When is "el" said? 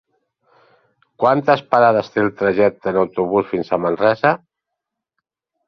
2.25-2.33